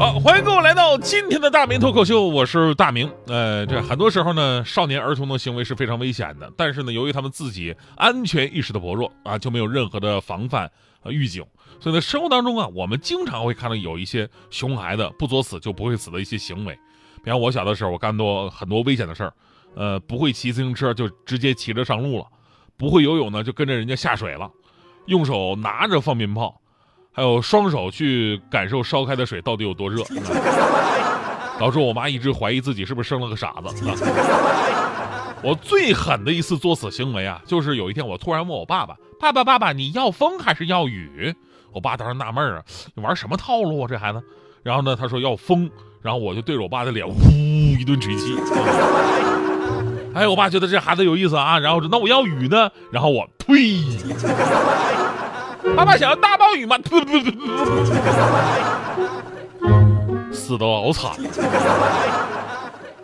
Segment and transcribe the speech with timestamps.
[0.00, 3.12] 好，欢迎各位来到今天的大明脱口秀，我是大明。
[3.26, 10.72] 呃，这很多时候呢，少年儿童的行为是非常危险的，但是呢，由于他们自己安全意识的薄弱啊，就没有任何的防范
[11.04, 11.44] 预警，
[11.80, 16.74] 所以在生活当中啊，我们经常会看到有一些熊孩子不作死就不会死的一些行为。
[17.22, 19.34] 比方我小的时候，我干多很多危险的事儿，
[19.74, 22.24] 呃，不会骑自行车就直接骑着上路了，
[22.78, 24.50] 不会游泳呢就跟着人家下水了，
[25.08, 26.58] 用手拿着放鞭炮。
[27.12, 30.02] 还有双手去感受烧开的水到底有多热，
[31.58, 33.84] 导致我妈一直怀疑自己是不是生了个傻子。
[35.42, 41.34] 我最狠的一次作死行为啊，就是有一天我突然问我爸爸：“爸爸，爸爸，你要风还是要雨？”
[41.72, 42.62] 我爸当时纳闷啊，
[42.94, 44.22] 你玩什么套路啊，这孩子？
[44.62, 45.70] 然后呢，他说要风，
[46.02, 47.12] 然后我就对着我爸的脸呜
[47.78, 48.36] 一顿吹气。
[50.14, 53.80] 哎，我爸觉得这孩子有意思啊，然后说那我要雨呢，然后我呸。
[55.76, 56.76] 爸爸想要大暴雨吗？
[60.32, 61.30] 死的老惨了。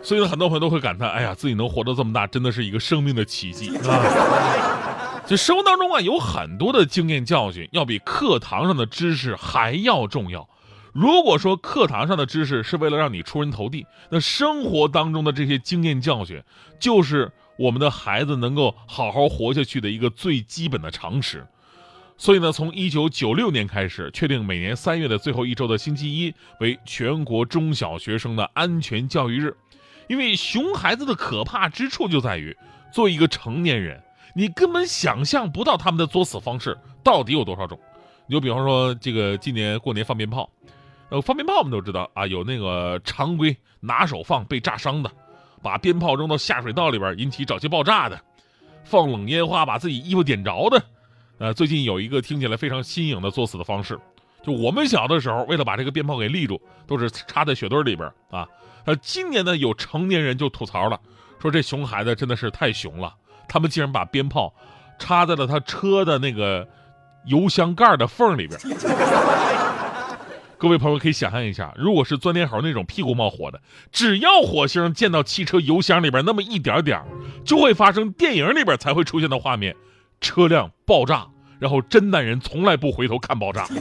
[0.01, 5.21] 所以呢，很多朋友都会感叹：哎呀，自己能活到这么大，真的是一个生命的奇迹啊！
[5.27, 10.47] 就生活当中啊，有很多的经验教训，要比课堂上的知识还要重要。
[10.93, 16.41] 如果说课堂上的知识是为了让你出人头地，那生活当中的这些经验教训，
[16.79, 21.45] 就是我们的孩子能够好好活下去的一个最基本的常识。
[22.17, 29.55] 所以呢，从一九九六年开始，确定每年三月的最后一周的星期一为全国中小学生的安全教育日。
[30.07, 32.57] 因为熊孩子的可怕之处就在于，
[32.91, 34.01] 作为一个成年人，
[34.33, 37.79] 你根本想象不到他们的作死方式到底有多少种。
[38.25, 40.49] 你就比方说，这个今年过年放鞭炮，
[41.09, 45.11] 呃，放鞭炮我们都知道啊，有那个常规拿手放被炸伤的，
[45.61, 48.19] 把鞭炮扔到下水道里边引起沼气爆炸的，
[48.83, 50.83] 放冷烟花把自己衣服点着的。
[51.39, 53.99] 呃，最近有一个听起来非常新颖的作死的方式，
[54.43, 58.47] 就我们小的时候，为了把这个鞭炮给立住，都是插在雪堆里边啊。
[58.85, 60.99] 呃，今年呢，有成年人就吐槽了，
[61.39, 63.13] 说这熊孩子真的是太熊了，
[63.47, 64.51] 他们竟然把鞭炮
[64.97, 66.67] 插在了他车的那个
[67.25, 68.59] 油箱盖的缝里边。
[70.57, 73.61] 各位朋友可以想象一下，如果是钻天猴那种屁股冒火的，
[73.91, 76.99] 只要火星溅到汽车油箱里边那么一点点
[77.45, 79.75] 就会发生电影里边才会出现的画面。
[80.21, 81.27] 车辆爆炸，
[81.59, 83.67] 然后真男人从来不回头看爆炸。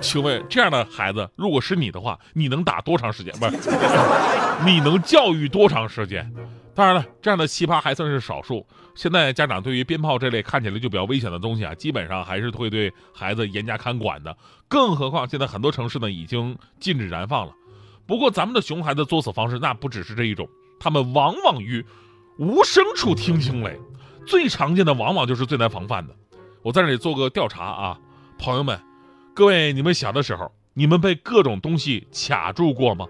[0.00, 3.32] 请问这样的孩子，如果是你的话，你能打多长时间？
[3.38, 3.70] 不是，
[4.66, 6.28] 你能教育多长时间？
[6.74, 8.66] 当然了，这样的奇葩还算是少数。
[8.94, 14.36] 现在家长对于鞭炮这类看起来就比较危险的东西啊，基本上还是会对孩子严加看管的。
[14.66, 17.52] 更何况现在很多城市呢已经禁止燃放了。
[18.04, 20.48] 不过咱们的熊孩子作死方式那不只是这一种，
[20.80, 21.84] 他们往往于
[22.38, 23.78] 无声处听惊雷。
[24.26, 26.14] 最常见的往往就是最难防范的。
[26.62, 27.98] 我在这里做个调查啊，
[28.38, 28.80] 朋友们，
[29.34, 33.06] 各位，你们小的时候，你们被各种东西卡住过吗？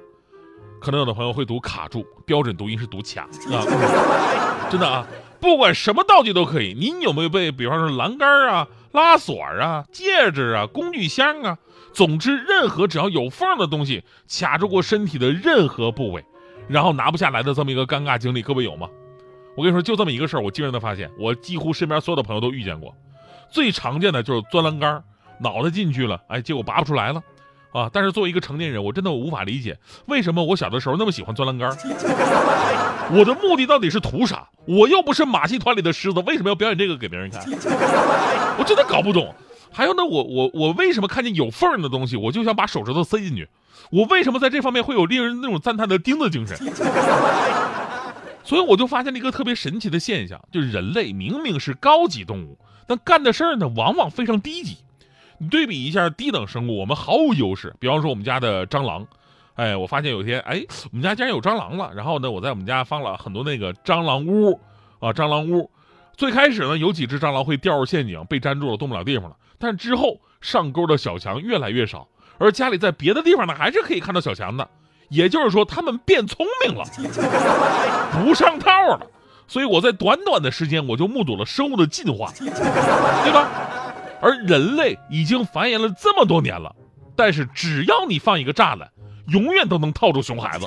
[0.80, 3.22] 可能有的朋友会读卡住，标准读音是读卡
[3.54, 3.62] 啊。
[4.70, 5.06] 真的啊，
[5.38, 6.74] 不管什么道具都可以。
[6.74, 11.58] 您有没有被，比方说栏杆啊、拉锁啊、戒指啊、工具箱啊，
[11.92, 16.24] 总之任何只要有缝的东西卡住过身体的任何部位，
[16.68, 18.88] 然后拿不下来的这么一个尴尬经历，各位有吗？
[19.54, 22.94] 我跟你说，就这么一个事儿，我惊人的发现，我几乎身边所有的朋友都遇见过。
[23.50, 25.02] 最常见的就是钻栏杆，
[25.40, 27.22] 脑袋进去了，哎，结果拔不出来了，
[27.72, 27.90] 啊！
[27.92, 31.68] 但是作为一个成年人，我真的我无法理解，为什么我小的时候那么喜欢钻栏杆？
[33.12, 34.48] 我的目的到底是图啥？
[34.66, 37.42] 我又不是马戏团里的狮子，为什么要表演这个给别人看？
[38.58, 39.34] 我真的搞不懂。
[39.70, 43.48] 还有呢，我我我为什么看见有缝的东西，我就想把手指头塞进去？
[43.90, 46.56] 我为什么在这方面会有令人那种赞叹的钉子精神？
[48.44, 54.78] 所以我就发现了一个特别神奇的现象，就是人类明明是高级动物，但干的事儿呢，往往非常低级。
[55.38, 57.74] 你对比一下低等生物，我们毫无优势。
[57.80, 59.06] 比方说我们家的蟑螂，
[59.54, 61.92] 哎，我发现有一天，哎，我们家竟然有蟑螂了。
[61.94, 64.60] 然后呢，我在我们家放了很多那个蟑螂屋，
[65.00, 65.70] 啊，蟑螂屋。
[66.16, 69.36] 最开始呢，有几只蟑螂会掉入陷阱，被粘住了，动不了地方了。
[69.58, 72.06] 但之后上钩的小强越来越少，
[72.38, 74.68] 而家里在别的地方呢，还是可以看到小强的。
[75.12, 76.82] 也就是说，他们变聪明了，
[78.24, 79.06] 不上套了。
[79.46, 83.48] 所以我在短短的时间，我就目睹了生物的进化，对吧？
[84.22, 86.74] 而人类已经繁衍了这么多年了，
[87.14, 88.88] 但是只要你放一个栅栏，
[89.28, 90.66] 永远都能套住熊孩子。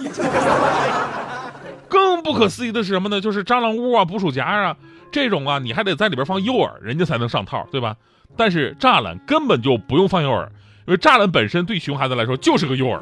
[1.90, 3.20] 更不可思议的是什么呢？
[3.20, 4.76] 就是蟑螂屋啊、捕鼠夹啊，
[5.12, 7.96] 这种啊，你还得在里边放诱饵，人家才能上套，对吧？
[8.38, 10.46] 但是栅栏根本就不用放诱饵，
[10.86, 13.02] 因为栅栏本身对熊孩子来说就是个诱饵。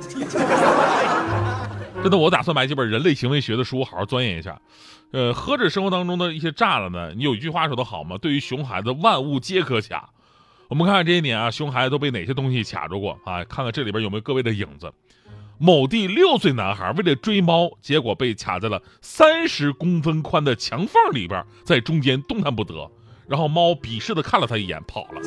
[2.04, 4.60] 真的，我打算买几本人类行为学的书，好好钻研一下。
[5.12, 7.14] 呃，何止生活当中的一些栅栏呢？
[7.16, 8.18] 你有一句话说得好吗？
[8.18, 10.10] 对于熊孩子，万物皆可卡。
[10.68, 13.42] 我们看看这些年啊，熊孩子都被哪些东西卡住过啊？
[13.46, 14.92] 看看这里边有没有各位的影子。
[15.58, 22.92] 某地六岁男孩为了追猫，结果被卡在了三十公分宽的墙缝里边，在中间动弹不得。
[23.30, 25.22] 然后猫鄙视的看了他一眼，跑了。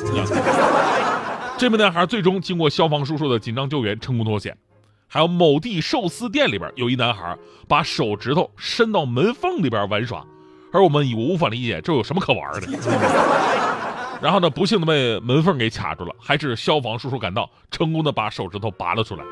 [1.57, 4.55] 这名男孩最终经过消防叔叔的紧张救援，成功脱险。
[5.07, 7.37] 还有某地寿司店里边有一男孩
[7.67, 10.25] 把手指头伸到门缝里边玩耍，
[10.73, 12.67] 而我们已无法理解这有什么可玩的。
[14.21, 19.23] 然后呢，不幸的被门缝给卡住了，还是消防叔叔赶到，成功的把手指头拔了出来。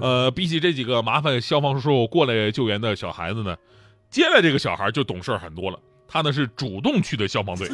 [0.00, 3.56] 呃，比起这几个麻烦消防叔叔过来救援的小孩子呢，
[4.10, 5.78] 接下来这个小孩就懂事很多了。
[6.08, 7.68] 他呢是主动去的消防队，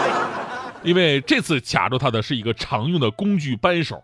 [0.82, 4.02] 因为这次卡住他的是一个常用的工具扳手。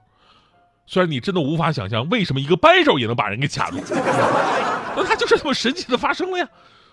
[0.93, 3.79] 虽然你真的无法想象为什么一个扳手也能把人给卡住，
[4.95, 6.47] 那它就是这么神奇的发生了呀。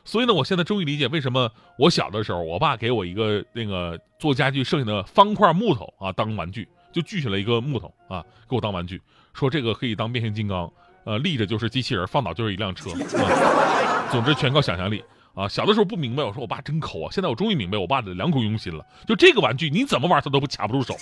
[0.06, 9.02] 所以呢，我现在终于理解为什么我小的时候，我爸给我一个那个做家具剩下的方块木头啊当玩具，就锯下来一个木头啊给我当玩具，
[9.34, 10.72] 说这个可以当变形金刚，
[11.04, 12.92] 呃立着就是机器人，放倒就是一辆车。
[12.92, 15.04] 啊、 总之全靠想象力
[15.36, 15.46] 啊。
[15.46, 17.10] 小的时候不明白，我说我爸真抠啊。
[17.12, 18.86] 现在我终于明白我爸的良苦用心了。
[19.06, 20.96] 就这个玩具你怎么玩他都不卡不住手。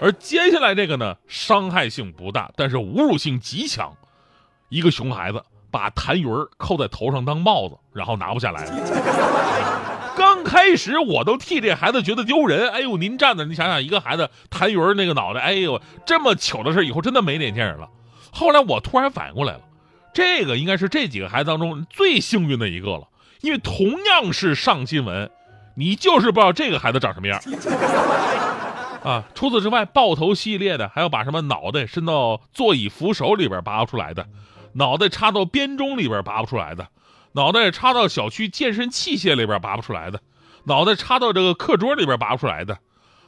[0.00, 3.92] 而接下来这个呢，伤害性不大，但是侮辱性极强。
[4.68, 10.14] 一个熊孩子把痰盂扣在头上当帽子，然后拿不下来了。
[10.16, 12.70] 刚开始我都替这孩子觉得丢人。
[12.70, 17.88] 哎呦，您站着，你想想，一个孩子痰盂那个脑袋，哎呦，这么糗的事以后真的没脸见人了。
[18.32, 19.60] 后来我突然反应过来了，
[20.12, 23.08] 这个应该是这几个孩子当中最幸运的一个了，
[23.40, 25.30] 因为同样是上新闻，
[25.76, 27.40] 你就是不知道这个孩子长什么样。
[29.04, 34.26] 啊，除此之外，爆头系列的还要把什么脑袋伸到座椅扶手里边拔不出来的，
[34.72, 36.88] 脑袋插到编钟里边拔不出来的，
[37.32, 40.20] 脑袋插到小区健身器械里边拔不出来的，
[40.64, 42.78] 脑袋插到这个课桌里边拔不出来的，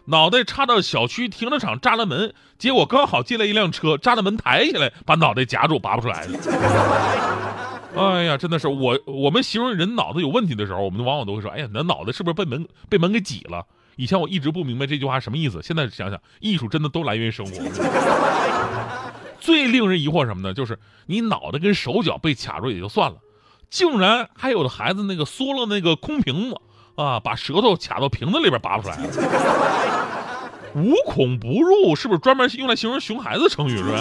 [0.06, 6.38] 脑袋插到小区停车场栅栏门，结果刚好进来一辆车，栅栏门抬起来把脑袋夹住拔不出来的。
[7.94, 13.66] 哎呀，真的是我我们形容人脑子有问题的时候，我们往往都会说，哎呀，你的脑袋是不是被门被门给挤了？
[13.96, 17.52] 以前我一直不明白这句话什么意思，现在想想，艺术真的都来源于生活。
[19.40, 20.54] 最令人疑惑什么呢？
[20.54, 23.18] 就是你脑袋跟手脚被卡住也就算了，
[23.70, 26.56] 竟然还有的孩子那个缩了那个空瓶子
[26.96, 28.98] 啊，把舌头卡到瓶子里边拔不出来。
[30.74, 33.98] 无孔不入，是不是专门用来形容熊孩子成语是吧？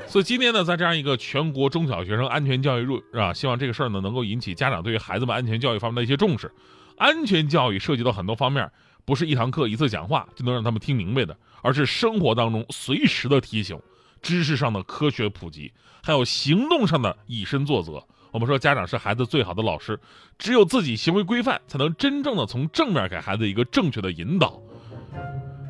[0.08, 6.50] 所以今天呢，在这样一个全国中小学生安全教育日啊，希望这个事儿呢能够引起家长对于孩子们安全教育方面的一些重视。
[6.98, 8.70] 安全教育涉及到很多方面，
[9.04, 13.80] 不是一堂课一次讲话就能让他们听明白的，而是生活当中随时的提醒、
[14.20, 15.72] 知识上的科学普及，
[16.02, 18.04] 还有行动上的以身作则。
[18.30, 19.98] 我们说，家长是孩子最好的老师，
[20.38, 24.60] 只有自己行为规范，才能真正的从正面给孩子一个正确的引导。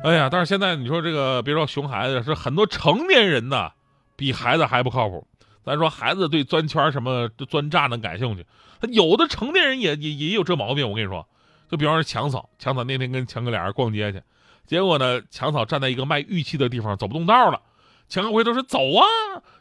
[0.03, 3.71] 哎呀，但是现在你说这个，别说熊孩子，是很多成年人呐，
[4.17, 5.25] 比孩子还不靠谱。
[5.69, 8.43] 咱说孩子对钻圈什么钻栅栏感兴趣。
[8.81, 11.27] 他有的成年人也也也有这毛病，我跟你说，
[11.69, 14.19] 就比方说强嫂，强嫂那天跟强哥俩人逛街去，
[14.65, 17.61] 结果呢，强嫂站在一个卖玉器的地方走不动道了，
[18.07, 19.05] 强哥回头说走啊，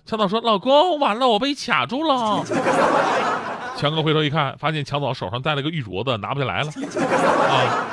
[0.07, 2.43] 强嫂说老公完了，我被卡住了。
[3.77, 6.71] 强哥回头一看，发现强嫂手上戴了个玉镯子，拿不下来了。
[6.71, 7.85] 啊，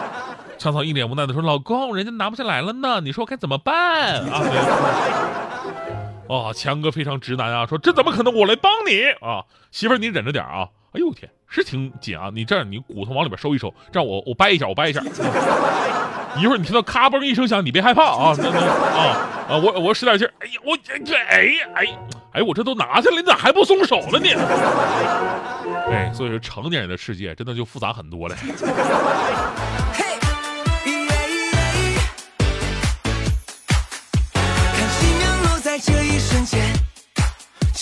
[0.58, 4.42] 强嫂一脸无奈的说：“老公，人家拿不下来了呢，你说该怎么办啊？”
[6.28, 8.34] 哦，强哥非常直男啊，说这怎么可能？
[8.34, 10.68] 我来帮你啊，媳妇儿你忍着点啊。
[10.94, 12.32] 哎呦天，是挺紧啊！
[12.34, 15.02] 你这样，你骨头往里边收一收，这样我我掰一下，我掰一下。
[16.40, 18.34] 一会儿你听到咔嘣一声响，你别害怕啊！
[18.34, 19.00] 啊
[19.50, 19.58] 啊！
[19.58, 21.86] 我我使点劲哎呀，我这这哎呀哎
[22.34, 24.30] 哎，我这都拿下来，你咋还不松手了呢？
[25.92, 28.36] 哎，所以说成年人的世界真的就复杂很多了。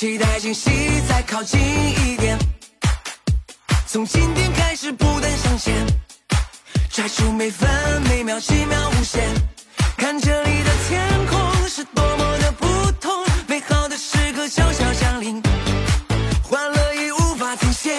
[0.03, 0.69] 期待惊喜
[1.07, 2.37] 再靠近一点。
[3.87, 5.73] 从今天开始不断向前，
[6.91, 7.69] 摘出每分
[8.09, 9.23] 每秒奇妙无限。
[9.95, 15.41] 看这里的天空是多么的不同，美好的时刻悄悄降临，
[16.43, 17.95] 欢乐已无法停歇。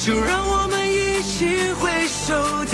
[0.00, 2.64] 就让我们一起挥手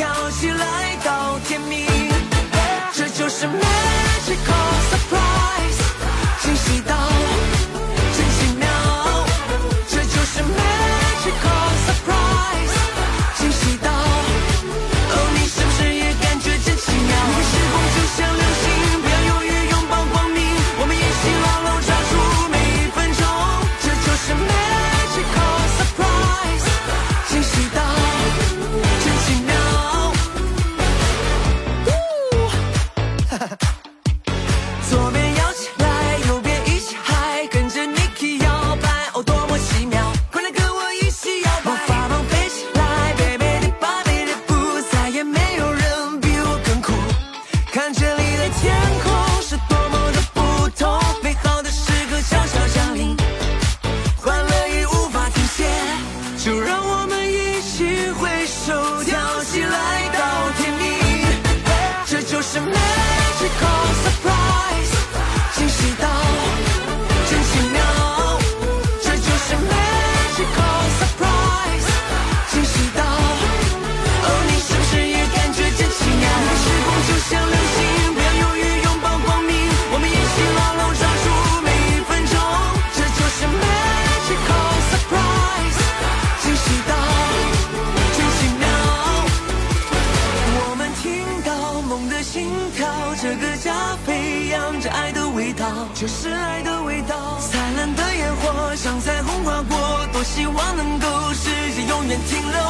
[93.36, 93.74] 这个家
[94.06, 97.36] 培养着爱的味道，就是爱的味道。
[97.40, 102.60] 灿烂的烟火像彩虹划过，多希望能够时间永远停留。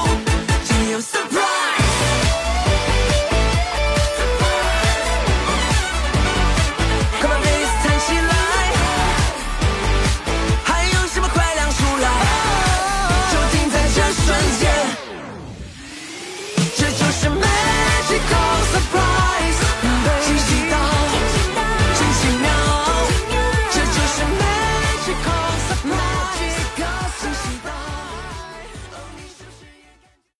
[0.64, 1.43] 只有 surprise。